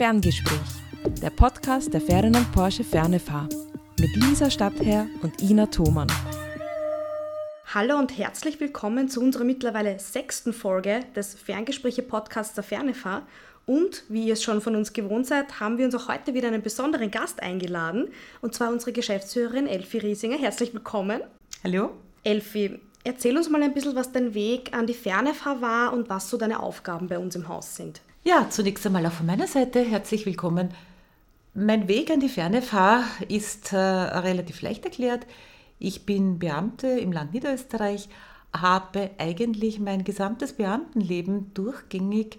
[0.00, 0.58] Ferngespräch,
[1.20, 3.46] der Podcast der Ferdinand Porsche Fernefahr
[3.98, 6.08] mit Lisa Stadtherr und Ina Thomann.
[7.66, 13.26] Hallo und herzlich willkommen zu unserer mittlerweile sechsten Folge des Ferngespräche-Podcasts der Fernefahr.
[13.66, 16.48] Und wie ihr es schon von uns gewohnt seid, haben wir uns auch heute wieder
[16.48, 18.08] einen besonderen Gast eingeladen,
[18.40, 20.38] und zwar unsere Geschäftsführerin Elfi Riesinger.
[20.38, 21.20] Herzlich willkommen.
[21.62, 21.90] Hallo.
[22.24, 26.30] Elfi, erzähl uns mal ein bisschen, was dein Weg an die Fernefahr war und was
[26.30, 28.00] so deine Aufgaben bei uns im Haus sind.
[28.22, 30.68] Ja, zunächst einmal auch von meiner Seite herzlich willkommen.
[31.54, 35.26] Mein Weg an die Fernefahr ist äh, relativ leicht erklärt.
[35.78, 38.10] Ich bin Beamte im Land Niederösterreich,
[38.54, 42.36] habe eigentlich mein gesamtes Beamtenleben durchgängig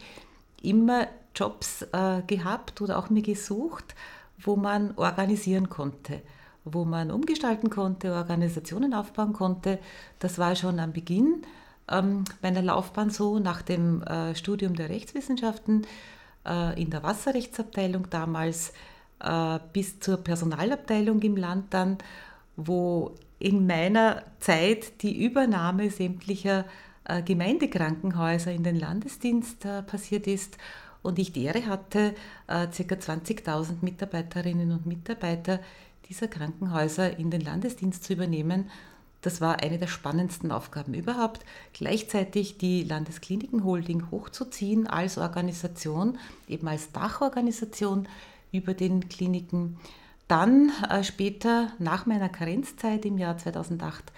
[0.61, 3.95] immer Jobs äh, gehabt oder auch mir gesucht,
[4.37, 6.21] wo man organisieren konnte,
[6.63, 9.79] wo man umgestalten konnte, Organisationen aufbauen konnte.
[10.19, 11.43] Das war schon am Beginn
[11.91, 15.85] ähm, meiner Laufbahn so, nach dem äh, Studium der Rechtswissenschaften
[16.45, 18.73] äh, in der Wasserrechtsabteilung damals
[19.19, 21.97] äh, bis zur Personalabteilung im Land dann,
[22.55, 26.65] wo in meiner Zeit die Übernahme sämtlicher
[27.05, 30.57] äh, Gemeindekrankenhäuser in den Landesdienst äh, passiert ist
[31.01, 32.13] und ich die Ehre hatte,
[32.47, 32.95] äh, ca.
[32.95, 35.59] 20.000 Mitarbeiterinnen und Mitarbeiter
[36.07, 38.69] dieser Krankenhäuser in den Landesdienst zu übernehmen.
[39.21, 46.91] Das war eine der spannendsten Aufgaben überhaupt, gleichzeitig die Landeskliniken-Holding hochzuziehen als Organisation, eben als
[46.91, 48.07] Dachorganisation
[48.51, 49.77] über den Kliniken
[50.27, 54.11] dann äh, später nach meiner Karenzzeit im Jahr 2008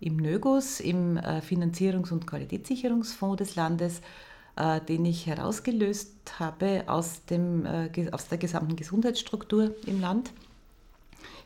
[0.00, 4.00] im NÖGUS, im äh, Finanzierungs- und Qualitätssicherungsfonds des Landes,
[4.56, 10.32] äh, den ich herausgelöst habe aus, dem, äh, aus der gesamten Gesundheitsstruktur im Land.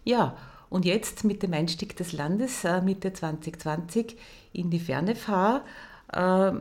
[0.05, 0.37] Ja,
[0.75, 4.17] und jetzt mit dem Einstieg des Landes äh, Mitte 2020
[4.53, 5.65] in die Ferne fahr,
[6.13, 6.53] äh,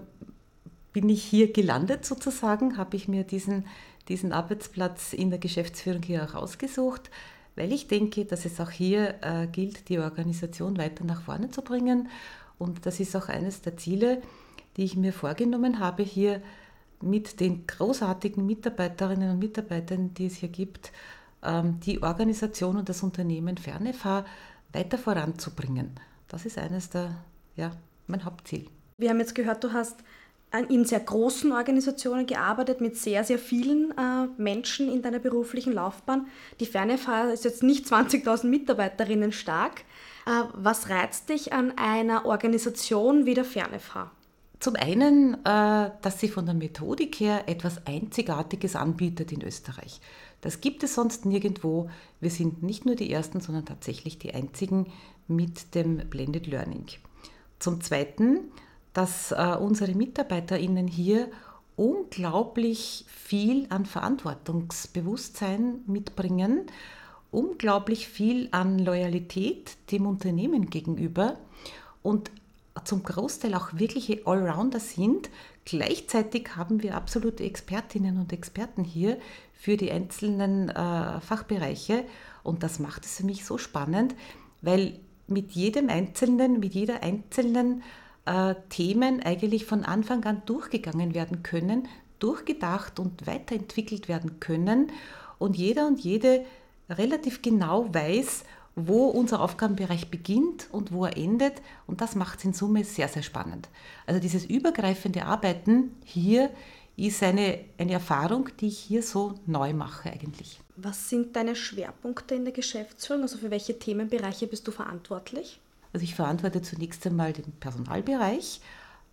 [0.93, 3.65] bin ich hier gelandet sozusagen, habe ich mir diesen,
[4.09, 7.09] diesen Arbeitsplatz in der Geschäftsführung hier auch ausgesucht
[7.55, 11.61] weil ich denke, dass es auch hier äh, gilt, die Organisation weiter nach vorne zu
[11.61, 12.09] bringen.
[12.57, 14.21] Und das ist auch eines der Ziele,
[14.75, 16.41] die ich mir vorgenommen habe, hier
[17.01, 20.93] mit den großartigen Mitarbeiterinnen und Mitarbeitern, die es hier gibt, ähm,
[21.85, 24.25] die Organisation und das Unternehmen Fernefahr
[24.71, 25.91] weiter voranzubringen.
[26.27, 27.15] Das ist eines der,
[27.55, 27.71] ja,
[28.07, 28.67] mein Hauptziel.
[28.97, 29.97] Wir haben jetzt gehört, du hast
[30.69, 36.27] in sehr großen Organisationen gearbeitet, mit sehr, sehr vielen äh, Menschen in deiner beruflichen Laufbahn.
[36.59, 39.81] Die Fernefahr ist jetzt nicht 20.000 Mitarbeiterinnen stark.
[40.25, 44.11] Äh, was reizt dich an einer Organisation wie der Fernefahr?
[44.59, 49.99] Zum einen, äh, dass sie von der Methodik her etwas Einzigartiges anbietet in Österreich.
[50.43, 51.89] Das gibt es sonst nirgendwo.
[52.19, 54.91] Wir sind nicht nur die Ersten, sondern tatsächlich die Einzigen
[55.29, 56.85] mit dem Blended Learning.
[57.59, 58.51] Zum Zweiten,
[58.91, 61.29] dass äh, unsere MitarbeiterInnen hier
[61.77, 66.65] unglaublich viel an Verantwortungsbewusstsein mitbringen,
[67.31, 71.37] unglaublich viel an Loyalität dem Unternehmen gegenüber
[72.01, 72.31] und
[72.83, 75.29] zum Großteil auch wirkliche Allrounder sind.
[75.63, 79.17] Gleichzeitig haben wir absolute Expertinnen und Experten hier
[79.63, 82.03] für die einzelnen äh, Fachbereiche
[82.43, 84.13] und das macht es für mich so spannend,
[84.61, 87.81] weil mit jedem Einzelnen, mit jeder einzelnen
[88.25, 91.87] äh, Themen eigentlich von Anfang an durchgegangen werden können,
[92.19, 94.91] durchgedacht und weiterentwickelt werden können
[95.39, 96.43] und jeder und jede
[96.89, 98.43] relativ genau weiß,
[98.75, 101.61] wo unser Aufgabenbereich beginnt und wo er endet.
[101.87, 103.69] Und das macht es in Summe sehr, sehr spannend.
[104.07, 106.49] Also dieses übergreifende Arbeiten hier
[106.95, 110.59] ist eine, eine Erfahrung, die ich hier so neu mache eigentlich.
[110.75, 113.23] Was sind deine Schwerpunkte in der Geschäftsführung?
[113.23, 115.59] Also für welche Themenbereiche bist du verantwortlich?
[115.91, 118.61] Also ich verantworte zunächst einmal den Personalbereich,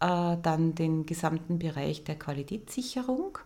[0.01, 3.39] äh, dann den gesamten Bereich der Qualitätssicherung,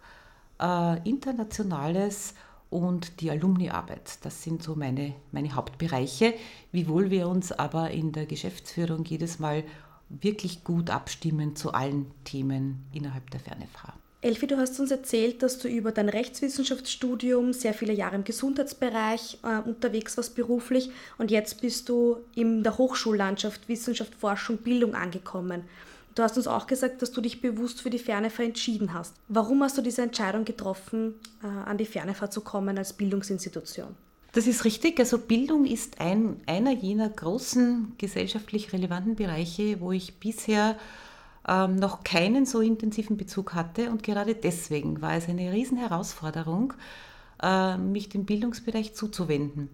[0.60, 2.34] äh, internationales
[2.70, 4.18] und die Alumniarbeit.
[4.22, 6.34] Das sind so meine, meine Hauptbereiche,
[6.72, 9.64] wiewohl wir uns aber in der Geschäftsführung jedes Mal
[10.08, 13.94] wirklich gut abstimmen zu allen Themen innerhalb der Fernefra.
[14.24, 19.36] Elfi, du hast uns erzählt, dass du über dein Rechtswissenschaftsstudium sehr viele Jahre im Gesundheitsbereich
[19.42, 25.64] äh, unterwegs warst beruflich und jetzt bist du in der Hochschullandschaft Wissenschaft, Forschung, Bildung angekommen.
[26.14, 29.14] Du hast uns auch gesagt, dass du dich bewusst für die Fernefahr entschieden hast.
[29.28, 33.94] Warum hast du diese Entscheidung getroffen, äh, an die Fernefahr zu kommen als Bildungsinstitution?
[34.32, 34.98] Das ist richtig.
[34.98, 40.78] Also Bildung ist ein, einer jener großen gesellschaftlich relevanten Bereiche, wo ich bisher
[41.48, 43.90] ähm, noch keinen so intensiven Bezug hatte.
[43.90, 46.74] Und gerade deswegen war es eine Riesenherausforderung,
[47.42, 49.68] äh, mich dem Bildungsbereich zuzuwenden.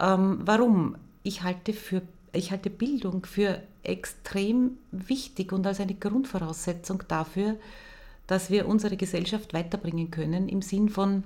[0.00, 0.96] Ähm, warum?
[1.22, 2.02] Ich halte, für,
[2.32, 7.56] ich halte Bildung für extrem wichtig und als eine Grundvoraussetzung dafür,
[8.26, 11.24] dass wir unsere Gesellschaft weiterbringen können im Sinn von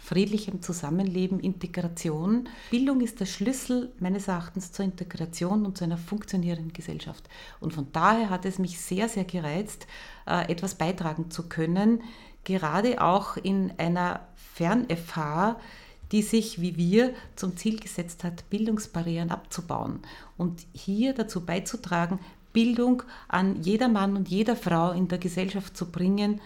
[0.00, 2.48] friedlichem Zusammenleben, Integration.
[2.70, 7.28] Bildung ist der Schlüssel meines Erachtens zur Integration und zu einer funktionierenden Gesellschaft.
[7.60, 9.86] Und von daher hat es mich sehr, sehr gereizt,
[10.26, 12.02] äh, etwas beitragen zu können,
[12.44, 14.20] gerade auch in einer
[14.54, 15.56] Fern-FH,
[16.12, 20.00] die sich, wie wir, zum Ziel gesetzt hat, Bildungsbarrieren abzubauen
[20.36, 22.18] und hier dazu beizutragen,
[22.52, 26.40] Bildung an jeder Mann und jeder Frau in der Gesellschaft zu bringen.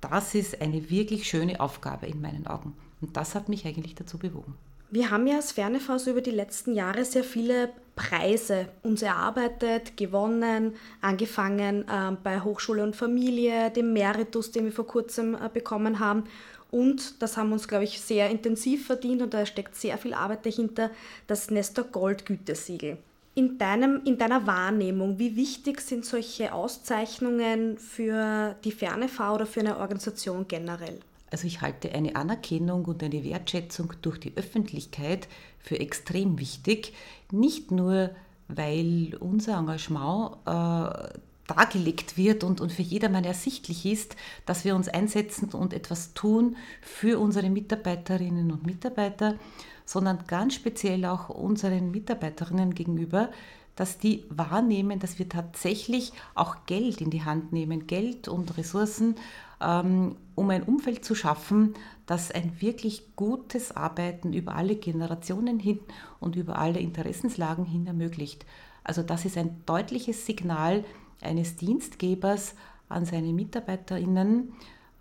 [0.00, 2.74] Das ist eine wirklich schöne Aufgabe in meinen Augen.
[3.00, 4.54] Und das hat mich eigentlich dazu bewogen.
[4.92, 10.74] Wir haben ja als Fernefaus über die letzten Jahre sehr viele Preise uns erarbeitet, gewonnen,
[11.00, 16.24] angefangen äh, bei Hochschule und Familie, dem Meritus, den wir vor kurzem äh, bekommen haben.
[16.72, 20.46] Und das haben uns, glaube ich, sehr intensiv verdient und da steckt sehr viel Arbeit
[20.46, 20.90] dahinter,
[21.26, 22.98] das Nestor Gold Gütesiegel.
[23.34, 29.60] In, deinem, in deiner Wahrnehmung, wie wichtig sind solche Auszeichnungen für die Fernefahr oder für
[29.60, 30.98] eine Organisation generell?
[31.30, 35.28] Also ich halte eine Anerkennung und eine Wertschätzung durch die Öffentlichkeit
[35.58, 36.92] für extrem wichtig,
[37.30, 38.10] nicht nur
[38.48, 44.16] weil unser Engagement äh, dargelegt wird und, und für jedermann ersichtlich ist,
[44.46, 49.36] dass wir uns einsetzen und etwas tun für unsere Mitarbeiterinnen und Mitarbeiter,
[49.84, 53.30] sondern ganz speziell auch unseren Mitarbeiterinnen gegenüber,
[53.74, 59.16] dass die wahrnehmen, dass wir tatsächlich auch Geld in die Hand nehmen, Geld und Ressourcen
[59.60, 61.74] um ein Umfeld zu schaffen,
[62.06, 65.80] das ein wirklich gutes Arbeiten über alle Generationen hin
[66.18, 68.46] und über alle Interessenslagen hin ermöglicht.
[68.82, 70.84] Also das ist ein deutliches Signal
[71.20, 72.54] eines Dienstgebers
[72.88, 74.52] an seine Mitarbeiterinnen,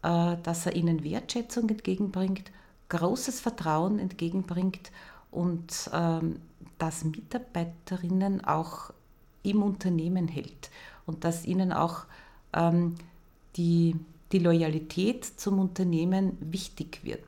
[0.04, 2.52] äh, dass er ihnen Wertschätzung entgegenbringt,
[2.90, 4.92] großes Vertrauen entgegenbringt
[5.32, 6.42] und ähm,
[6.78, 8.92] dass Mitarbeiterinnen auch
[9.44, 10.70] im Unternehmen hält
[11.06, 12.06] und dass ihnen auch
[12.54, 12.96] ähm,
[13.56, 13.96] die
[14.32, 17.24] die Loyalität zum Unternehmen wichtig wird.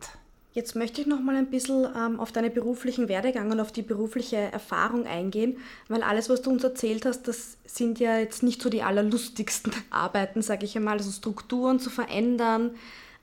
[0.54, 3.84] Jetzt möchte ich noch mal ein bisschen ähm, auf deine beruflichen Werdegang und auf die
[3.84, 5.58] berufliche Erfahrung eingehen,
[5.88, 9.72] weil alles, was du uns erzählt hast, das sind ja jetzt nicht so die allerlustigsten
[9.90, 12.72] Arbeiten, sage ich einmal, also Strukturen zu verändern,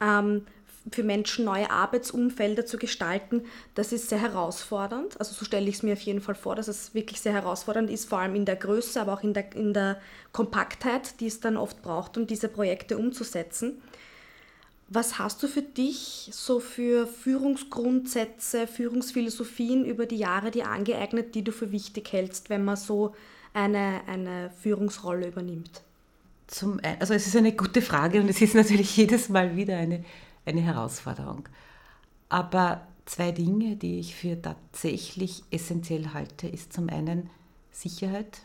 [0.00, 0.46] ähm,
[0.92, 3.42] für Menschen neue Arbeitsumfelder zu gestalten,
[3.74, 5.18] das ist sehr herausfordernd.
[5.18, 7.90] Also so stelle ich es mir auf jeden Fall vor, dass es wirklich sehr herausfordernd
[7.90, 10.00] ist, vor allem in der Größe, aber auch in der, in der
[10.32, 13.82] Kompaktheit, die es dann oft braucht, um diese Projekte umzusetzen.
[14.90, 21.44] Was hast du für dich so für Führungsgrundsätze, Führungsphilosophien über die Jahre dir angeeignet, die
[21.44, 23.14] du für wichtig hältst, wenn man so
[23.52, 25.82] eine, eine Führungsrolle übernimmt?
[26.46, 30.04] Zum, also es ist eine gute Frage und es ist natürlich jedes Mal wieder eine
[30.48, 31.48] eine Herausforderung.
[32.28, 37.30] Aber zwei Dinge, die ich für tatsächlich essentiell halte, ist zum einen
[37.70, 38.40] Sicherheit.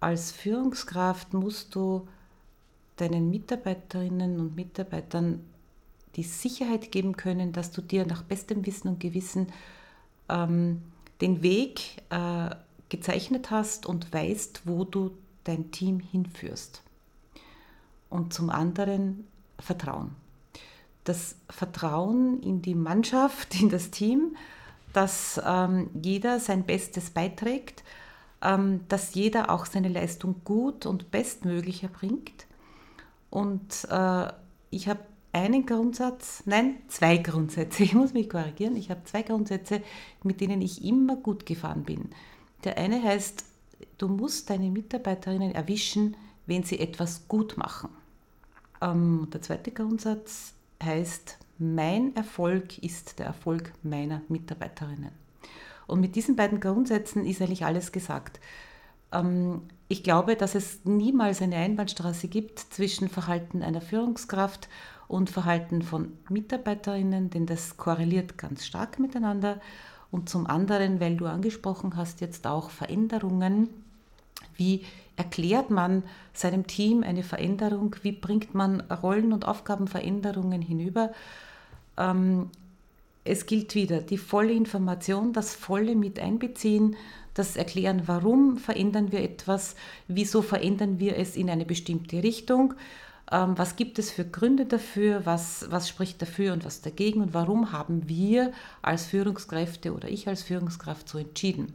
[0.00, 2.06] Als Führungskraft musst du
[2.96, 5.44] deinen Mitarbeiterinnen und Mitarbeitern
[6.16, 9.48] die Sicherheit geben können, dass du dir nach bestem Wissen und Gewissen
[10.28, 10.82] ähm,
[11.20, 12.50] den Weg äh,
[12.88, 15.10] gezeichnet hast und weißt, wo du
[15.44, 16.82] dein Team hinführst.
[18.08, 19.26] Und zum anderen
[19.58, 20.14] Vertrauen
[21.08, 24.36] das Vertrauen in die Mannschaft, in das Team,
[24.92, 27.84] dass ähm, jeder sein Bestes beiträgt,
[28.42, 32.46] ähm, dass jeder auch seine Leistung gut und bestmöglich erbringt.
[33.30, 34.28] Und äh,
[34.70, 35.00] ich habe
[35.32, 39.82] einen Grundsatz, nein, zwei Grundsätze, ich muss mich korrigieren, ich habe zwei Grundsätze,
[40.22, 42.10] mit denen ich immer gut gefahren bin.
[42.64, 43.44] Der eine heißt,
[43.98, 47.90] du musst deine Mitarbeiterinnen erwischen, wenn sie etwas gut machen.
[48.80, 55.12] Ähm, der zweite Grundsatz heißt, mein Erfolg ist der Erfolg meiner Mitarbeiterinnen.
[55.86, 58.40] Und mit diesen beiden Grundsätzen ist eigentlich alles gesagt.
[59.12, 64.68] Ähm, ich glaube, dass es niemals eine Einbahnstraße gibt zwischen Verhalten einer Führungskraft
[65.08, 69.60] und Verhalten von Mitarbeiterinnen, denn das korreliert ganz stark miteinander.
[70.10, 73.68] Und zum anderen, weil du angesprochen hast, jetzt auch Veränderungen,
[74.56, 74.84] wie
[75.16, 77.96] erklärt man seinem Team eine Veränderung?
[78.02, 81.12] Wie bringt man Rollen- und Aufgabenveränderungen hinüber?
[81.96, 82.50] Ähm,
[83.24, 86.96] es gilt wieder die volle Information, das volle mit einbeziehen,
[87.34, 89.74] das Erklären, warum verändern wir etwas,
[90.08, 92.74] wieso verändern wir es in eine bestimmte Richtung,
[93.30, 97.34] ähm, was gibt es für Gründe dafür, was, was spricht dafür und was dagegen und
[97.34, 101.74] warum haben wir als Führungskräfte oder ich als Führungskraft so entschieden.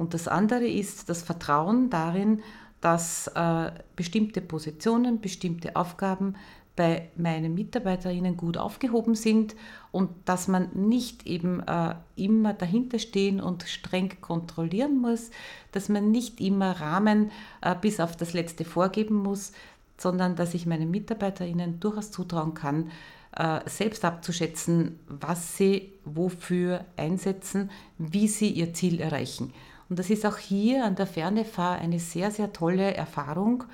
[0.00, 2.40] Und das andere ist das Vertrauen darin,
[2.80, 6.36] dass äh, bestimmte Positionen, bestimmte Aufgaben
[6.74, 9.54] bei meinen Mitarbeiterinnen gut aufgehoben sind
[9.92, 15.30] und dass man nicht eben äh, immer dahinter stehen und streng kontrollieren muss,
[15.72, 17.30] dass man nicht immer Rahmen
[17.60, 19.52] äh, bis auf das letzte vorgeben muss,
[19.98, 22.90] sondern dass ich meinen Mitarbeiterinnen durchaus zutrauen kann,
[23.36, 29.52] äh, selbst abzuschätzen, was sie wofür einsetzen, wie sie ihr Ziel erreichen.
[29.90, 33.64] Und das ist auch hier an der Fernefahr eine sehr, sehr tolle Erfahrung,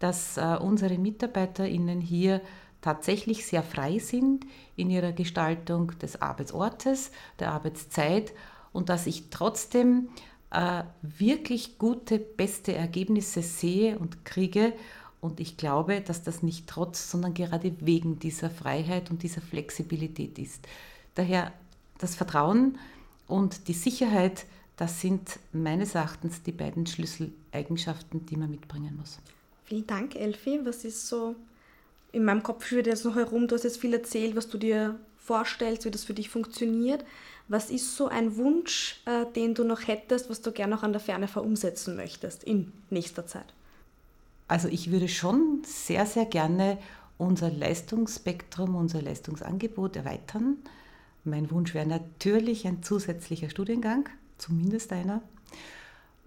[0.00, 2.42] dass äh, unsere MitarbeiterInnen hier
[2.80, 8.32] tatsächlich sehr frei sind in ihrer Gestaltung des Arbeitsortes, der Arbeitszeit
[8.72, 10.08] und dass ich trotzdem
[10.50, 14.72] äh, wirklich gute, beste Ergebnisse sehe und kriege.
[15.20, 20.40] Und ich glaube, dass das nicht trotz, sondern gerade wegen dieser Freiheit und dieser Flexibilität
[20.40, 20.66] ist.
[21.14, 21.52] Daher
[21.98, 22.78] das Vertrauen
[23.28, 24.44] und die Sicherheit,
[24.82, 29.20] das sind meines Erachtens die beiden Schlüsseleigenschaften, die man mitbringen muss.
[29.64, 30.58] Vielen Dank, Elfi.
[30.64, 31.36] Was ist so
[32.10, 33.46] in meinem Kopf schwirrt jetzt noch herum?
[33.46, 37.04] Du hast jetzt viel erzählt, was du dir vorstellst, wie das für dich funktioniert.
[37.46, 40.90] Was ist so ein Wunsch, äh, den du noch hättest, was du gerne noch an
[40.90, 43.54] der Ferne verumsetzen möchtest in nächster Zeit?
[44.48, 46.76] Also ich würde schon sehr, sehr gerne
[47.18, 50.56] unser Leistungsspektrum, unser Leistungsangebot erweitern.
[51.22, 54.08] Mein Wunsch wäre natürlich ein zusätzlicher Studiengang,
[54.42, 55.22] zumindest einer.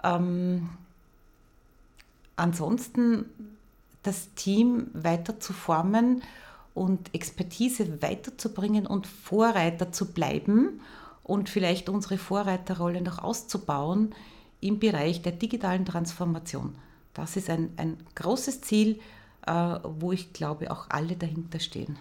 [0.04, 0.70] Ähm,
[2.36, 3.26] ansonsten
[4.04, 6.22] das Team weiter zu formen
[6.74, 10.82] und Expertise weiterzubringen und Vorreiter zu bleiben
[11.24, 14.14] und vielleicht unsere Vorreiterrolle noch auszubauen
[14.62, 16.76] im Bereich der digitalen Transformation.
[17.14, 19.00] Das ist ein, ein großes Ziel,
[19.48, 19.52] äh,
[19.84, 21.98] wo ich glaube, auch alle dahinter stehen.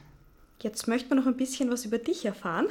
[0.61, 2.67] Jetzt möchten wir noch ein bisschen was über dich erfahren.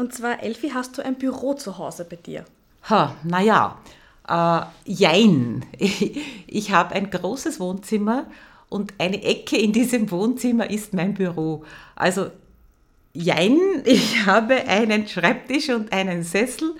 [0.00, 2.46] Und zwar, Elfi, hast du ein Büro zu Hause bei dir?
[2.88, 3.76] Ha, naja,
[4.26, 5.66] äh, jein.
[6.46, 8.24] Ich, habe ein großes Wohnzimmer
[8.70, 11.66] und eine Ecke in diesem Wohnzimmer ist mein Büro.
[11.96, 12.30] Also
[13.12, 16.74] jein, ich habe einen Schreibtisch und einen Sessel,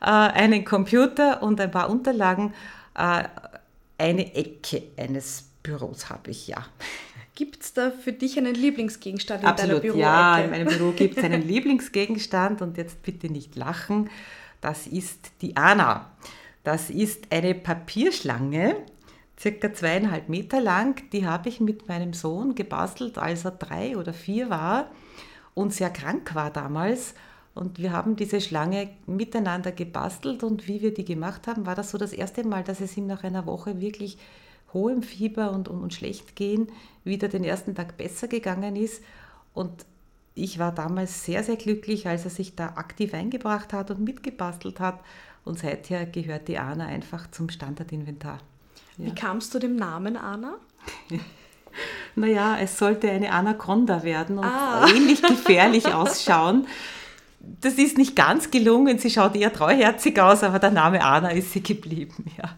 [0.00, 2.54] äh, einen Computer und ein paar Unterlagen.
[2.94, 3.24] Äh,
[3.98, 6.64] eine Ecke eines Büros habe ich, ja.
[7.34, 10.00] Gibt es da für dich einen Lieblingsgegenstand in Absolut, deiner Büroecke?
[10.00, 14.10] Ja, in meinem Büro gibt es einen Lieblingsgegenstand und jetzt bitte nicht lachen.
[14.60, 16.10] Das ist die Anna.
[16.62, 18.76] Das ist eine Papierschlange,
[19.40, 21.02] circa zweieinhalb Meter lang.
[21.10, 24.90] Die habe ich mit meinem Sohn gebastelt, als er drei oder vier war
[25.54, 27.14] und sehr krank war damals.
[27.54, 31.90] Und wir haben diese Schlange miteinander gebastelt und wie wir die gemacht haben, war das
[31.90, 34.16] so das erste Mal, dass es ihm nach einer Woche wirklich
[34.72, 36.68] hohem Fieber und, und, und schlecht gehen
[37.04, 39.02] wieder den ersten Tag besser gegangen ist.
[39.54, 39.84] Und
[40.34, 44.80] ich war damals sehr, sehr glücklich, als er sich da aktiv eingebracht hat und mitgebastelt
[44.80, 45.00] hat.
[45.44, 48.38] Und seither gehört die Anna einfach zum Standardinventar.
[48.96, 49.06] Ja.
[49.06, 50.54] Wie kamst du dem Namen Anna?
[52.14, 54.86] naja, es sollte eine Anaconda werden und ah.
[54.94, 56.66] ähnlich gefährlich ausschauen.
[57.40, 61.52] Das ist nicht ganz gelungen, sie schaut eher treuherzig aus, aber der Name Anna ist
[61.52, 62.56] sie geblieben, ja.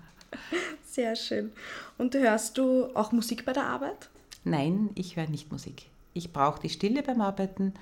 [0.95, 1.51] Sehr schön.
[1.99, 4.11] Und hörst du auch Musik bei der Arbeit?
[4.45, 5.87] Nein, ich höre nicht Musik.
[6.13, 7.75] Ich brauche die Stille beim Arbeiten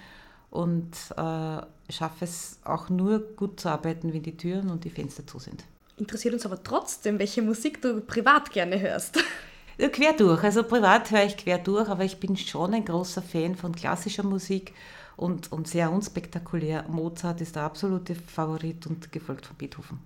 [0.51, 5.27] und äh, schaffe es auch nur gut zu arbeiten, wenn die Türen und die Fenster
[5.27, 5.63] zu sind.
[5.99, 9.23] Interessiert uns aber trotzdem, welche Musik du privat gerne hörst.
[9.77, 10.43] Quer durch.
[10.43, 14.23] Also privat höre ich quer durch, aber ich bin schon ein großer Fan von klassischer
[14.23, 14.73] Musik
[15.19, 16.87] und, und sehr unspektakulär.
[16.89, 19.99] Mozart ist der absolute Favorit und gefolgt von Beethoven.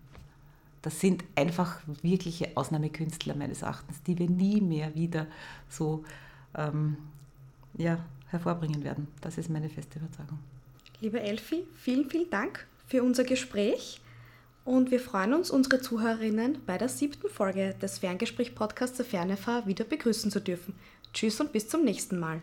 [0.86, 5.26] Das sind einfach wirkliche Ausnahmekünstler meines Erachtens, die wir nie mehr wieder
[5.68, 6.04] so
[6.56, 6.96] ähm,
[7.76, 9.08] ja, hervorbringen werden.
[9.20, 10.38] Das ist meine feste Überzeugung.
[11.00, 14.00] Liebe Elfi, vielen, vielen Dank für unser Gespräch
[14.64, 19.84] und wir freuen uns, unsere Zuhörerinnen bei der siebten Folge des Ferngespräch-Podcasts der Fernefahr wieder
[19.84, 20.72] begrüßen zu dürfen.
[21.12, 22.42] Tschüss und bis zum nächsten Mal.